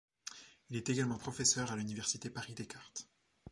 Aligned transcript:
Il 0.71 0.77
est 0.77 0.89
également 0.89 1.19
professeur 1.19 1.71
à 1.71 1.75
l'Université 1.75 2.31
Paris 2.31 2.55
Descartes. 2.55 3.07